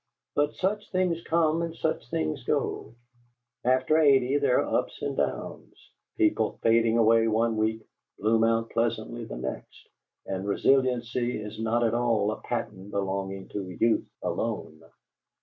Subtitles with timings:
[0.33, 2.95] But such things come and such things go:
[3.63, 5.75] after eighty there are ups and downs;
[6.17, 7.83] people fading away one week,
[8.17, 9.87] bloom out pleasantly the next,
[10.25, 14.81] and resiliency is not at all a patent belonging to youth alone.